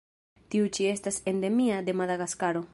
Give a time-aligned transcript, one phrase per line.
[0.55, 2.69] Tiu ĉi estas endemia de Madagaskaro.